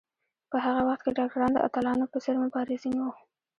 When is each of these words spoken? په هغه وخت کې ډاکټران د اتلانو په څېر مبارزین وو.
په 0.49 0.57
هغه 0.65 0.81
وخت 0.87 1.01
کې 1.03 1.15
ډاکټران 1.17 1.51
د 1.53 1.59
اتلانو 1.67 2.05
په 2.11 2.17
څېر 2.23 2.35
مبارزین 2.43 2.95
وو. 2.99 3.11